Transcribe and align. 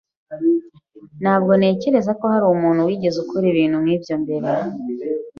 Ntabwo 1.21 1.51
ntekereza 1.59 2.11
ko 2.19 2.25
hari 2.33 2.45
umuntu 2.47 2.87
wigeze 2.87 3.17
akora 3.23 3.45
ibintu 3.51 3.77
nkibyo 3.83 4.15
mbere. 4.23 4.49